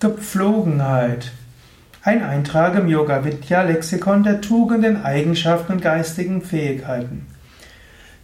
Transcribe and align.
Gepflogenheit. 0.00 1.30
Ein 2.02 2.24
Eintrag 2.24 2.74
im 2.74 2.88
Yoga 2.88 3.22
Vidya 3.22 3.64
Lexikon 3.64 4.22
der 4.22 4.40
Tugenden, 4.40 5.04
Eigenschaften 5.04 5.72
und 5.72 5.82
geistigen 5.82 6.40
Fähigkeiten. 6.40 7.26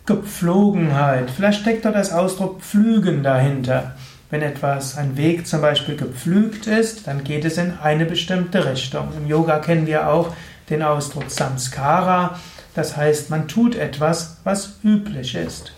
Gepflogenheit. 0.06 1.30
Vielleicht 1.30 1.60
steckt 1.60 1.84
dort 1.84 1.94
das 1.94 2.14
Ausdruck 2.14 2.62
Pflügen 2.62 3.22
dahinter. 3.22 3.94
Wenn 4.30 4.40
etwas, 4.40 4.96
ein 4.96 5.18
Weg 5.18 5.46
zum 5.46 5.60
Beispiel 5.60 5.96
gepflügt 5.96 6.66
ist, 6.66 7.06
dann 7.08 7.24
geht 7.24 7.44
es 7.44 7.58
in 7.58 7.74
eine 7.82 8.06
bestimmte 8.06 8.64
Richtung. 8.64 9.08
Im 9.14 9.26
Yoga 9.26 9.58
kennen 9.58 9.86
wir 9.86 10.08
auch 10.08 10.34
den 10.70 10.82
Ausdruck 10.82 11.30
Samskara. 11.30 12.40
Das 12.74 12.96
heißt, 12.96 13.28
man 13.28 13.48
tut 13.48 13.76
etwas, 13.76 14.38
was 14.44 14.78
üblich 14.82 15.34
ist. 15.34 15.75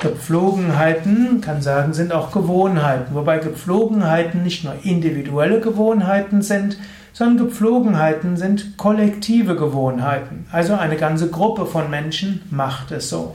Gepflogenheiten, 0.00 1.40
kann 1.40 1.62
sagen, 1.62 1.92
sind 1.92 2.12
auch 2.12 2.30
Gewohnheiten, 2.30 3.14
wobei 3.14 3.38
Gepflogenheiten 3.38 4.42
nicht 4.42 4.64
nur 4.64 4.74
individuelle 4.82 5.60
Gewohnheiten 5.60 6.42
sind, 6.42 6.78
sondern 7.12 7.46
Gepflogenheiten 7.46 8.36
sind 8.36 8.76
kollektive 8.76 9.56
Gewohnheiten. 9.56 10.46
Also 10.52 10.74
eine 10.74 10.96
ganze 10.96 11.30
Gruppe 11.30 11.64
von 11.64 11.88
Menschen 11.88 12.42
macht 12.50 12.90
es 12.90 13.08
so. 13.08 13.34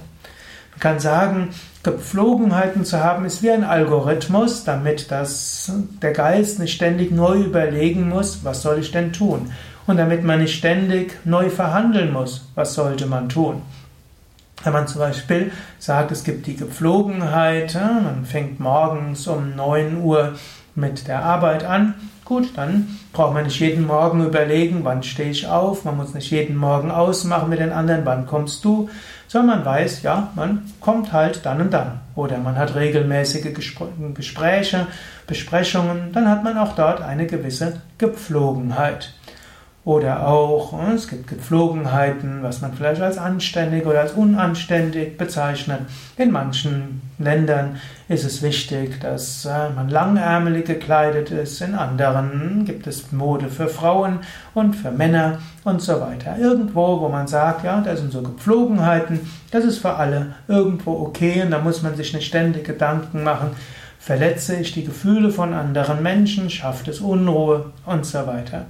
Man 0.71 0.79
kann 0.79 0.99
sagen, 0.99 1.49
Gepflogenheiten 1.81 2.83
zu 2.83 3.01
haben 3.01 3.25
ist 3.25 3.41
wie 3.41 3.51
ein 3.51 3.63
Algorithmus, 3.63 4.65
damit 4.65 5.11
das, 5.11 5.71
der 6.01 6.11
Geist 6.11 6.59
nicht 6.59 6.73
ständig 6.73 7.11
neu 7.11 7.37
überlegen 7.37 8.09
muss, 8.09 8.43
was 8.43 8.61
soll 8.61 8.79
ich 8.79 8.91
denn 8.91 9.13
tun? 9.13 9.51
Und 9.87 9.97
damit 9.97 10.23
man 10.23 10.41
nicht 10.41 10.55
ständig 10.55 11.17
neu 11.25 11.49
verhandeln 11.49 12.11
muss, 12.13 12.47
was 12.53 12.75
sollte 12.75 13.07
man 13.07 13.29
tun? 13.29 13.61
Wenn 14.63 14.73
man 14.73 14.87
zum 14.87 14.99
Beispiel 14.99 15.51
sagt, 15.77 16.11
es 16.11 16.23
gibt 16.23 16.45
die 16.45 16.55
Gepflogenheit, 16.55 17.75
man 17.75 18.25
fängt 18.25 18.59
morgens 18.59 19.25
um 19.27 19.55
9 19.55 20.01
Uhr 20.01 20.33
mit 20.75 21.07
der 21.07 21.23
Arbeit 21.23 21.63
an, 21.63 21.95
gut, 22.25 22.49
dann 22.55 22.99
braucht 23.13 23.33
man 23.33 23.45
nicht 23.45 23.59
jeden 23.59 23.87
Morgen 23.87 24.25
überlegen, 24.25 24.81
wann 24.83 25.01
stehe 25.01 25.31
ich 25.31 25.47
auf, 25.47 25.85
man 25.85 25.97
muss 25.97 26.13
nicht 26.13 26.29
jeden 26.29 26.57
Morgen 26.57 26.91
ausmachen 26.91 27.49
mit 27.49 27.59
den 27.59 27.71
anderen, 27.71 28.05
wann 28.05 28.27
kommst 28.27 28.63
du, 28.65 28.89
sondern 29.27 29.57
man 29.57 29.65
weiß, 29.65 30.03
ja, 30.03 30.29
man 30.35 30.69
kommt 30.79 31.13
halt 31.13 31.45
dann 31.45 31.61
und 31.61 31.73
dann. 31.73 32.01
Oder 32.15 32.37
man 32.37 32.57
hat 32.57 32.75
regelmäßige 32.75 33.53
Gespräche, 34.13 34.87
Besprechungen, 35.25 36.11
dann 36.11 36.29
hat 36.29 36.43
man 36.43 36.57
auch 36.57 36.75
dort 36.75 37.01
eine 37.01 37.27
gewisse 37.27 37.81
Gepflogenheit. 37.97 39.13
Oder 39.85 40.27
auch, 40.27 40.73
äh, 40.73 40.93
es 40.93 41.07
gibt 41.07 41.27
Gepflogenheiten, 41.27 42.43
was 42.43 42.61
man 42.61 42.73
vielleicht 42.73 43.01
als 43.01 43.17
anständig 43.17 43.85
oder 43.85 44.01
als 44.01 44.11
unanständig 44.11 45.17
bezeichnet. 45.17 45.81
In 46.17 46.31
manchen 46.31 47.01
Ländern 47.17 47.77
ist 48.09 48.25
es 48.25 48.41
wichtig, 48.41 48.99
dass 48.99 49.45
äh, 49.45 49.69
man 49.69 49.87
langärmelig 49.87 50.65
gekleidet 50.65 51.31
ist. 51.31 51.61
In 51.61 51.75
anderen 51.75 52.65
gibt 52.65 52.87
es 52.87 53.13
Mode 53.13 53.47
für 53.47 53.69
Frauen 53.69 54.19
und 54.53 54.75
für 54.75 54.91
Männer 54.91 55.39
und 55.63 55.81
so 55.81 56.01
weiter. 56.01 56.37
Irgendwo, 56.37 56.99
wo 56.99 57.07
man 57.07 57.27
sagt, 57.27 57.63
ja, 57.63 57.79
das 57.79 57.99
sind 57.99 58.11
so 58.11 58.21
Gepflogenheiten, 58.21 59.21
das 59.51 59.63
ist 59.63 59.77
für 59.77 59.95
alle 59.95 60.33
irgendwo 60.49 60.91
okay 60.91 61.41
und 61.41 61.51
da 61.51 61.59
muss 61.59 61.83
man 61.83 61.95
sich 61.95 62.13
nicht 62.13 62.27
ständig 62.27 62.65
Gedanken 62.65 63.23
machen, 63.23 63.51
verletze 63.97 64.55
ich 64.57 64.73
die 64.73 64.83
Gefühle 64.83 65.29
von 65.29 65.53
anderen 65.53 66.03
Menschen, 66.03 66.49
schafft 66.49 66.87
es 66.89 66.99
Unruhe 66.99 67.71
und 67.85 68.05
so 68.05 68.27
weiter. 68.27 68.65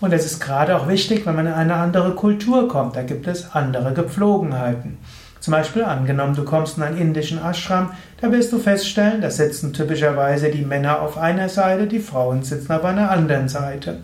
Und 0.00 0.12
es 0.12 0.24
ist 0.24 0.40
gerade 0.40 0.76
auch 0.76 0.88
wichtig, 0.88 1.26
wenn 1.26 1.36
man 1.36 1.46
in 1.46 1.52
eine 1.52 1.74
andere 1.74 2.14
Kultur 2.14 2.68
kommt. 2.68 2.96
Da 2.96 3.02
gibt 3.02 3.26
es 3.26 3.54
andere 3.54 3.92
Gepflogenheiten. 3.92 4.98
Zum 5.40 5.52
Beispiel 5.52 5.84
angenommen, 5.84 6.34
du 6.34 6.44
kommst 6.44 6.76
in 6.76 6.82
einen 6.82 6.98
indischen 6.98 7.42
Ashram, 7.42 7.92
da 8.20 8.30
wirst 8.30 8.52
du 8.52 8.58
feststellen, 8.58 9.22
da 9.22 9.30
sitzen 9.30 9.72
typischerweise 9.72 10.50
die 10.50 10.64
Männer 10.66 11.00
auf 11.00 11.16
einer 11.16 11.48
Seite, 11.48 11.86
die 11.86 11.98
Frauen 11.98 12.42
sitzen 12.42 12.72
auf 12.72 12.84
einer 12.84 13.10
anderen 13.10 13.48
Seite. 13.48 14.00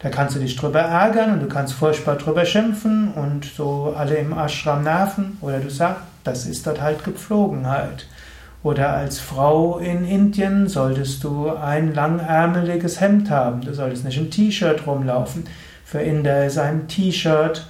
Da 0.00 0.08
kannst 0.10 0.34
du 0.34 0.40
dich 0.40 0.56
drüber 0.56 0.80
ärgern 0.80 1.32
und 1.32 1.42
du 1.42 1.46
kannst 1.46 1.74
furchtbar 1.74 2.16
drüber 2.16 2.44
schimpfen 2.44 3.12
und 3.14 3.44
so 3.44 3.94
alle 3.96 4.16
im 4.16 4.36
Ashram 4.36 4.82
nerven 4.82 5.38
oder 5.40 5.60
du 5.60 5.70
sagst, 5.70 6.02
das 6.24 6.44
ist 6.44 6.66
dort 6.66 6.80
halt 6.80 7.04
Gepflogenheit. 7.04 8.06
Oder 8.64 8.94
als 8.94 9.20
Frau 9.20 9.78
in 9.78 10.06
Indien 10.06 10.68
solltest 10.68 11.22
du 11.22 11.50
ein 11.50 11.94
langärmeliges 11.94 12.98
Hemd 12.98 13.28
haben. 13.28 13.60
Du 13.60 13.74
solltest 13.74 14.06
nicht 14.06 14.16
im 14.16 14.30
T-Shirt 14.30 14.86
rumlaufen. 14.86 15.44
Für 15.84 16.00
Inder 16.00 16.46
ist 16.46 16.56
ein 16.56 16.88
T-Shirt, 16.88 17.66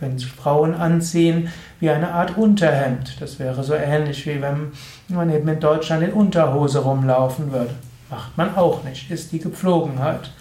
wenn 0.00 0.18
Frauen 0.18 0.74
anziehen, 0.74 1.50
wie 1.78 1.90
eine 1.90 2.12
Art 2.12 2.38
Unterhemd. 2.38 3.20
Das 3.20 3.38
wäre 3.38 3.62
so 3.62 3.74
ähnlich 3.74 4.26
wie 4.26 4.40
wenn 4.40 4.72
man 5.08 5.30
eben 5.30 5.46
in 5.46 5.60
Deutschland 5.60 6.04
in 6.04 6.12
Unterhose 6.12 6.78
rumlaufen 6.78 7.52
würde. 7.52 7.74
Macht 8.08 8.38
man 8.38 8.56
auch 8.56 8.82
nicht, 8.82 9.10
ist 9.10 9.32
die 9.32 9.40
Gepflogenheit. 9.40 10.32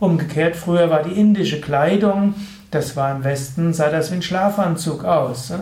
Umgekehrt, 0.00 0.56
früher 0.56 0.88
war 0.88 1.02
die 1.02 1.20
indische 1.20 1.60
Kleidung 1.60 2.34
das 2.72 2.96
war 2.96 3.14
im 3.14 3.22
Westen, 3.22 3.72
sah 3.72 3.90
das 3.90 4.10
wie 4.10 4.16
ein 4.16 4.22
Schlafanzug 4.22 5.04
aus. 5.04 5.52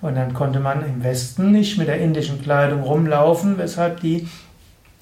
Und 0.00 0.14
dann 0.14 0.34
konnte 0.34 0.60
man 0.60 0.86
im 0.86 1.02
Westen 1.02 1.50
nicht 1.50 1.78
mit 1.78 1.88
der 1.88 1.98
indischen 1.98 2.40
Kleidung 2.42 2.82
rumlaufen, 2.82 3.58
weshalb 3.58 4.00
die 4.00 4.28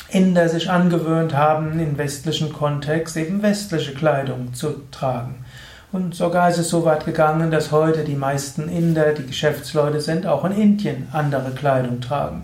Inder 0.08 0.48
sich 0.48 0.70
angewöhnt 0.70 1.34
haben, 1.34 1.78
in 1.80 1.98
westlichen 1.98 2.52
Kontext 2.52 3.16
eben 3.16 3.42
westliche 3.42 3.92
Kleidung 3.92 4.54
zu 4.54 4.82
tragen. 4.92 5.44
Und 5.90 6.14
sogar 6.14 6.48
ist 6.48 6.58
es 6.58 6.68
so 6.68 6.84
weit 6.84 7.04
gegangen, 7.04 7.50
dass 7.50 7.72
heute 7.72 8.04
die 8.04 8.14
meisten 8.14 8.68
Inder, 8.68 9.12
die 9.12 9.26
Geschäftsleute 9.26 10.00
sind, 10.00 10.26
auch 10.26 10.44
in 10.44 10.52
Indien 10.52 11.08
andere 11.12 11.50
Kleidung 11.50 12.00
tragen. 12.00 12.42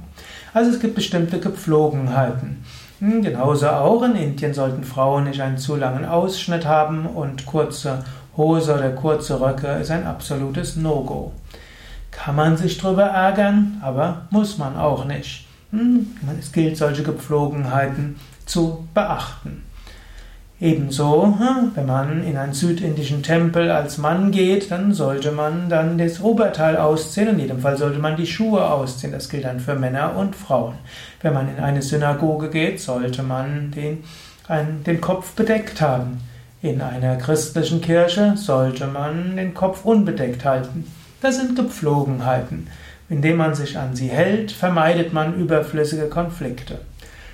Also 0.52 0.70
es 0.70 0.80
gibt 0.80 0.96
bestimmte 0.96 1.38
Gepflogenheiten. 1.38 2.64
Hm, 2.98 3.22
genauso 3.22 3.68
auch 3.68 4.02
in 4.02 4.16
Indien 4.16 4.54
sollten 4.54 4.84
Frauen 4.84 5.24
nicht 5.24 5.40
einen 5.40 5.58
zu 5.58 5.76
langen 5.76 6.04
Ausschnitt 6.04 6.66
haben 6.66 7.06
und 7.06 7.46
kurze 7.46 8.04
Hose 8.36 8.74
oder 8.74 8.90
kurze 8.90 9.40
Röcke 9.40 9.68
ist 9.80 9.90
ein 9.90 10.06
absolutes 10.06 10.76
No-Go. 10.76 11.32
Kann 12.10 12.36
man 12.36 12.56
sich 12.56 12.78
drüber 12.78 13.04
ärgern, 13.04 13.80
aber 13.82 14.22
muss 14.30 14.58
man 14.58 14.76
auch 14.76 15.04
nicht. 15.04 15.46
Hm, 15.70 16.06
es 16.38 16.52
gilt, 16.52 16.76
solche 16.76 17.02
Gepflogenheiten 17.02 18.16
zu 18.46 18.86
beachten. 18.94 19.64
Ebenso, 20.60 21.24
hm, 21.24 21.72
wenn 21.74 21.86
man 21.86 22.22
in 22.22 22.36
einen 22.36 22.52
südindischen 22.52 23.22
Tempel 23.22 23.70
als 23.70 23.98
Mann 23.98 24.30
geht, 24.30 24.70
dann 24.70 24.94
sollte 24.94 25.32
man 25.32 25.68
dann 25.68 25.98
das 25.98 26.20
Oberteil 26.20 26.76
ausziehen. 26.76 27.30
In 27.30 27.40
jedem 27.40 27.58
Fall 27.58 27.76
sollte 27.76 27.98
man 27.98 28.16
die 28.16 28.28
Schuhe 28.28 28.70
ausziehen. 28.70 29.12
Das 29.12 29.28
gilt 29.28 29.44
dann 29.44 29.58
für 29.58 29.74
Männer 29.74 30.14
und 30.16 30.36
Frauen. 30.36 30.74
Wenn 31.20 31.34
man 31.34 31.48
in 31.48 31.62
eine 31.62 31.82
Synagoge 31.82 32.48
geht, 32.48 32.80
sollte 32.80 33.24
man 33.24 33.72
den, 33.72 34.04
den 34.86 35.00
Kopf 35.00 35.32
bedeckt 35.32 35.80
haben. 35.80 36.20
In 36.62 36.80
einer 36.80 37.16
christlichen 37.16 37.80
Kirche 37.80 38.36
sollte 38.36 38.86
man 38.86 39.36
den 39.36 39.52
Kopf 39.52 39.84
unbedeckt 39.84 40.44
halten. 40.44 40.84
Das 41.20 41.36
sind 41.36 41.56
Gepflogenheiten. 41.56 42.68
Indem 43.08 43.38
man 43.38 43.56
sich 43.56 43.76
an 43.76 43.96
sie 43.96 44.06
hält, 44.06 44.52
vermeidet 44.52 45.12
man 45.12 45.34
überflüssige 45.34 46.06
Konflikte. 46.08 46.78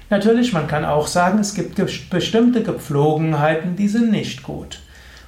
Natürlich, 0.09 0.55
man 0.55 0.67
kann 0.67 0.87
auch 0.87 1.07
sagen, 1.07 1.41
es 1.41 1.53
gibt 1.53 1.75
bestimmte 2.09 2.63
Gepflogenheiten, 2.63 3.77
die 3.77 3.89
sind 3.89 4.11
nicht 4.11 4.43
gut. 4.43 4.81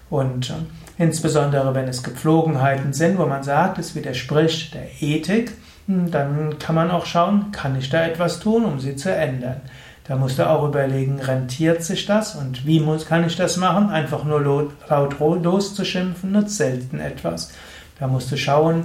Und 0.09 0.49
äh, 0.49 0.55
insbesondere 1.03 1.75
wenn 1.75 1.87
es 1.87 2.03
Gepflogenheiten 2.03 2.95
sind, 2.95 3.19
wo 3.19 3.27
man 3.27 3.43
sagt, 3.43 3.79
es 3.79 3.95
widerspricht 3.95 4.73
der 4.73 4.89
Ethik, 5.01 5.53
hm, 5.87 6.11
dann 6.11 6.59
kann 6.59 6.75
man 6.75 6.91
auch 6.91 7.05
schauen, 7.05 7.53
kann 7.53 7.79
ich 7.79 7.91
da 7.91 8.03
etwas 8.03 8.41
tun, 8.41 8.65
um 8.65 8.81
sie 8.81 8.97
zu 8.97 9.15
ändern. 9.15 9.61
Da 10.05 10.17
musst 10.17 10.39
du 10.39 10.49
auch 10.49 10.67
überlegen, 10.67 11.21
rentiert 11.21 11.85
sich 11.85 12.07
das 12.07 12.35
und 12.35 12.67
wie 12.67 12.81
muss, 12.81 13.07
kann 13.07 13.27
ich 13.27 13.37
das 13.37 13.57
machen? 13.57 13.91
Einfach 13.91 14.25
nur 14.25 14.41
laut 14.89 15.45
loszuschimpfen 15.45 16.33
nutzt 16.33 16.57
selten 16.57 16.99
etwas. 16.99 17.53
Da 17.99 18.07
musst 18.07 18.33
du 18.33 18.37
schauen, 18.37 18.85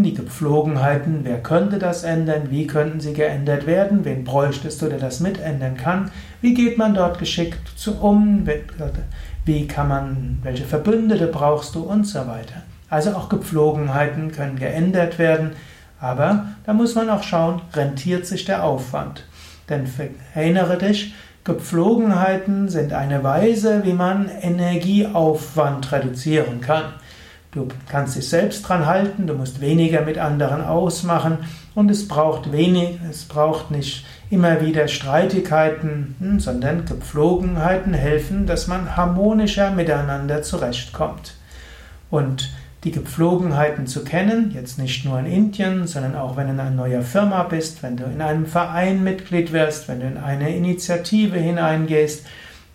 die 0.00 0.14
Gepflogenheiten, 0.14 1.20
wer 1.24 1.42
könnte 1.42 1.78
das 1.78 2.02
ändern, 2.02 2.44
wie 2.48 2.66
könnten 2.66 3.00
sie 3.00 3.12
geändert 3.12 3.66
werden, 3.66 4.06
wen 4.06 4.24
bräuchtest 4.24 4.80
du, 4.80 4.86
der 4.86 4.98
das 4.98 5.20
mitändern 5.20 5.76
kann, 5.76 6.10
wie 6.40 6.54
geht 6.54 6.78
man 6.78 6.94
dort 6.94 7.18
geschickt 7.18 7.60
um, 8.00 8.48
wie 9.44 9.66
kann 9.66 9.88
man, 9.88 10.38
welche 10.42 10.64
Verbündete 10.64 11.26
brauchst 11.26 11.74
du 11.74 11.82
und 11.82 12.06
so 12.06 12.20
weiter. 12.20 12.62
Also 12.88 13.10
auch 13.10 13.28
Gepflogenheiten 13.28 14.32
können 14.32 14.56
geändert 14.56 15.18
werden, 15.18 15.50
aber 16.00 16.46
da 16.64 16.72
muss 16.72 16.94
man 16.94 17.10
auch 17.10 17.22
schauen, 17.22 17.60
rentiert 17.74 18.26
sich 18.26 18.46
der 18.46 18.64
Aufwand. 18.64 19.24
Denn 19.68 19.86
erinnere 20.34 20.78
dich, 20.78 21.14
Gepflogenheiten 21.44 22.68
sind 22.68 22.92
eine 22.92 23.24
Weise, 23.24 23.82
wie 23.84 23.92
man 23.92 24.28
Energieaufwand 24.28 25.90
reduzieren 25.90 26.60
kann. 26.60 26.84
Du 27.50 27.68
kannst 27.88 28.16
dich 28.16 28.28
selbst 28.28 28.62
dran 28.62 28.86
halten, 28.86 29.26
du 29.26 29.34
musst 29.34 29.60
weniger 29.60 30.02
mit 30.02 30.18
anderen 30.18 30.64
ausmachen 30.64 31.38
und 31.74 31.90
es 31.90 32.08
braucht 32.08 32.50
wenig, 32.50 32.98
es 33.10 33.24
braucht 33.24 33.70
nicht 33.70 34.06
immer 34.30 34.62
wieder 34.62 34.88
Streitigkeiten, 34.88 36.16
hm, 36.18 36.40
sondern 36.40 36.86
Gepflogenheiten 36.86 37.92
helfen, 37.92 38.46
dass 38.46 38.68
man 38.68 38.96
harmonischer 38.96 39.70
miteinander 39.70 40.42
zurechtkommt. 40.42 41.34
Und 42.10 42.50
die 42.84 42.90
Gepflogenheiten 42.90 43.86
zu 43.86 44.02
kennen, 44.02 44.50
jetzt 44.52 44.78
nicht 44.78 45.04
nur 45.04 45.18
in 45.20 45.26
Indien, 45.26 45.86
sondern 45.86 46.16
auch 46.16 46.36
wenn 46.36 46.48
du 46.48 46.54
in 46.54 46.60
einer 46.60 46.70
neuen 46.70 47.02
Firma 47.02 47.44
bist, 47.44 47.82
wenn 47.82 47.96
du 47.96 48.04
in 48.04 48.20
einem 48.20 48.46
Verein 48.46 49.04
Mitglied 49.04 49.52
wirst, 49.52 49.88
wenn 49.88 50.00
du 50.00 50.06
in 50.06 50.18
eine 50.18 50.54
Initiative 50.54 51.38
hineingehst, 51.38 52.26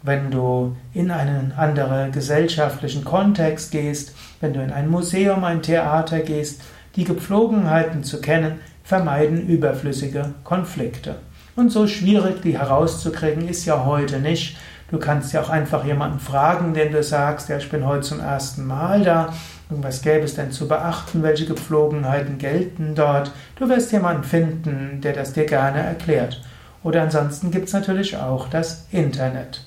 wenn 0.03 0.31
du 0.31 0.77
in 0.93 1.11
einen 1.11 1.51
anderen 1.57 2.13
gesellschaftlichen 2.13 3.03
Kontext 3.03 3.71
gehst, 3.71 4.15
wenn 4.39 4.53
du 4.53 4.61
in 4.61 4.71
ein 4.71 4.89
Museum, 4.89 5.43
ein 5.43 5.61
Theater 5.61 6.19
gehst, 6.19 6.61
die 6.95 7.03
Gepflogenheiten 7.03 8.03
zu 8.03 8.21
kennen, 8.21 8.59
vermeiden 8.83 9.45
überflüssige 9.45 10.33
Konflikte. 10.45 11.17
Und 11.57 11.71
so 11.71 11.87
schwierig 11.87 12.41
die 12.41 12.57
herauszukriegen 12.57 13.49
ist 13.49 13.65
ja 13.65 13.83
heute 13.83 14.19
nicht. 14.19 14.55
Du 14.89 14.99
kannst 14.99 15.33
ja 15.33 15.41
auch 15.41 15.49
einfach 15.49 15.83
jemanden 15.83 16.19
fragen, 16.19 16.73
den 16.73 16.93
du 16.93 17.03
sagst, 17.03 17.49
ja, 17.49 17.57
ich 17.57 17.69
bin 17.69 17.85
heute 17.85 18.01
zum 18.01 18.21
ersten 18.21 18.65
Mal 18.65 19.03
da. 19.03 19.33
Was 19.69 20.01
gäbe 20.01 20.23
es 20.23 20.35
denn 20.35 20.51
zu 20.53 20.67
beachten? 20.67 21.23
Welche 21.23 21.45
Gepflogenheiten 21.45 22.37
gelten 22.37 22.95
dort? 22.95 23.31
Du 23.57 23.67
wirst 23.67 23.91
jemanden 23.91 24.23
finden, 24.23 25.01
der 25.01 25.11
das 25.11 25.33
dir 25.33 25.45
gerne 25.45 25.79
erklärt. 25.79 26.41
Oder 26.83 27.01
ansonsten 27.01 27.51
gibt 27.51 27.67
es 27.67 27.73
natürlich 27.73 28.15
auch 28.15 28.47
das 28.47 28.87
Internet. 28.91 29.65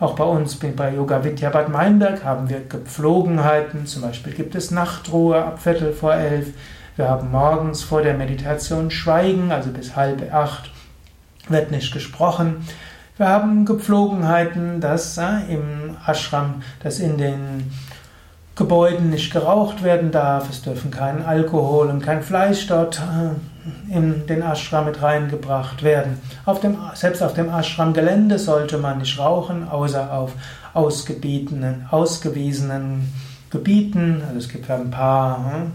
Auch 0.00 0.14
bei 0.14 0.24
uns 0.24 0.54
bei 0.54 0.94
Yoga 0.94 1.24
Vidya 1.24 1.50
Bad 1.50 1.68
Meinberg 1.68 2.24
haben 2.24 2.48
wir 2.48 2.60
Gepflogenheiten. 2.60 3.84
Zum 3.84 4.00
Beispiel 4.00 4.32
gibt 4.32 4.54
es 4.54 4.70
Nachtruhe 4.70 5.44
ab 5.44 5.60
Viertel 5.60 5.92
vor 5.92 6.14
elf. 6.14 6.54
Wir 6.96 7.08
haben 7.08 7.30
morgens 7.30 7.82
vor 7.82 8.00
der 8.00 8.14
Meditation 8.14 8.90
Schweigen, 8.90 9.52
also 9.52 9.70
bis 9.70 9.94
halb 9.94 10.32
acht 10.32 10.70
wird 11.48 11.70
nicht 11.70 11.92
gesprochen. 11.92 12.66
Wir 13.18 13.28
haben 13.28 13.64
Gepflogenheiten, 13.64 14.80
dass 14.80 15.18
äh, 15.18 15.52
im 15.52 15.96
Ashram, 16.06 16.62
dass 16.84 17.00
in 17.00 17.18
den 17.18 17.72
Gebäuden 18.54 19.10
nicht 19.10 19.32
geraucht 19.32 19.82
werden 19.82 20.12
darf. 20.12 20.48
Es 20.48 20.62
dürfen 20.62 20.92
kein 20.92 21.26
Alkohol 21.26 21.88
und 21.88 22.00
kein 22.00 22.22
Fleisch 22.22 22.68
dort 22.68 23.00
äh, 23.00 23.92
in 23.92 24.24
den 24.28 24.42
Ashram 24.42 24.84
mit 24.84 25.02
reingebracht 25.02 25.82
werden. 25.82 26.20
Auf 26.44 26.60
dem, 26.60 26.76
selbst 26.94 27.20
auf 27.20 27.34
dem 27.34 27.48
Ashram-Gelände 27.48 28.38
sollte 28.38 28.78
man 28.78 28.98
nicht 28.98 29.18
rauchen, 29.18 29.68
außer 29.68 30.12
auf 30.12 30.34
ausgebietenen, 30.72 31.86
ausgewiesenen 31.90 33.12
Gebieten. 33.50 34.22
Also 34.28 34.38
es 34.38 34.48
gibt 34.48 34.70
ein 34.70 34.92
paar 34.92 35.38
hm, 35.38 35.72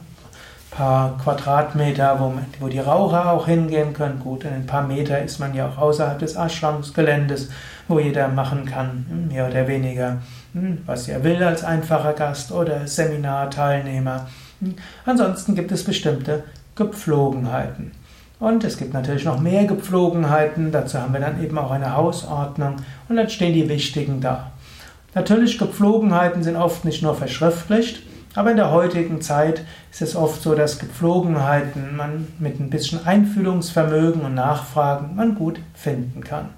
paar 0.76 1.18
Quadratmeter, 1.18 2.20
wo, 2.20 2.34
wo 2.60 2.68
die 2.68 2.80
Raucher 2.80 3.32
auch 3.32 3.46
hingehen 3.46 3.94
können. 3.94 4.20
Gut, 4.20 4.44
in 4.44 4.54
ein 4.54 4.66
paar 4.66 4.86
Meter 4.86 5.22
ist 5.22 5.40
man 5.40 5.54
ja 5.54 5.70
auch 5.70 5.78
außerhalb 5.78 6.20
des 6.20 6.36
Ashramsgeländes, 6.36 7.50
wo 7.88 8.00
jeder 8.00 8.28
machen 8.28 8.66
kann, 8.66 9.28
mehr 9.30 9.48
oder 9.48 9.68
weniger, 9.68 10.18
hm, 10.54 10.80
was 10.86 11.08
er 11.08 11.24
will 11.24 11.44
als 11.44 11.64
einfacher 11.64 12.14
Gast 12.14 12.52
oder 12.52 12.88
Seminarteilnehmer. 12.88 14.28
Hm. 14.62 14.76
Ansonsten 15.06 15.56
gibt 15.56 15.72
es 15.72 15.84
bestimmte 15.84 16.44
Gepflogenheiten. 16.76 17.92
Und 18.40 18.64
es 18.64 18.78
gibt 18.78 18.94
natürlich 18.94 19.26
noch 19.26 19.40
mehr 19.40 19.66
Gepflogenheiten, 19.66 20.72
dazu 20.72 21.00
haben 21.00 21.14
wir 21.14 21.22
dann 21.22 21.42
eben 21.42 21.58
auch 21.58 21.72
eine 21.72 21.96
Hausordnung 21.96 22.78
und 23.08 23.16
dann 23.16 23.30
stehen 23.30 23.54
die 23.54 23.70
wichtigen 23.70 24.20
da. 24.20 24.52
Natürlich, 25.16 25.60
Gepflogenheiten 25.60 26.44
sind 26.44 26.56
oft 26.56 26.84
nicht 26.84 27.04
nur 27.04 27.16
verschriftlicht, 27.16 28.02
aber 28.36 28.52
in 28.52 28.58
der 28.58 28.72
heutigen 28.72 29.22
Zeit 29.22 29.64
ist 29.92 30.02
es 30.02 30.16
oft 30.16 30.42
so, 30.42 30.56
dass 30.56 30.80
Gepflogenheiten 30.80 31.96
man 31.96 32.28
mit 32.40 32.60
ein 32.60 32.70
bisschen 32.70 33.06
Einfühlungsvermögen 33.06 34.22
und 34.22 34.34
Nachfragen 34.34 35.16
man 35.16 35.36
gut 35.36 35.60
finden 35.74 36.24
kann. 36.24 36.50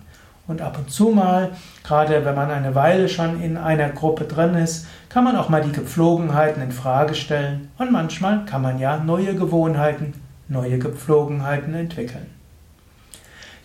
Und 0.48 0.62
ab 0.62 0.78
und 0.78 0.92
zu 0.92 1.10
mal, 1.10 1.52
gerade 1.84 2.24
wenn 2.24 2.36
man 2.36 2.52
eine 2.52 2.76
Weile 2.76 3.10
schon 3.10 3.42
in 3.42 3.58
einer 3.58 3.90
Gruppe 3.90 4.26
drin 4.26 4.54
ist, 4.54 4.86
kann 5.10 5.24
man 5.24 5.36
auch 5.36 5.50
mal 5.50 5.62
die 5.62 5.72
Gepflogenheiten 5.72 6.62
in 6.62 6.72
Frage 6.72 7.16
stellen 7.16 7.70
und 7.78 7.92
manchmal 7.92 8.46
kann 8.46 8.62
man 8.62 8.80
ja 8.80 8.98
neue 8.98 9.34
Gewohnheiten, 9.36 10.14
neue 10.48 10.78
Gepflogenheiten 10.78 11.74
entwickeln. 11.74 12.28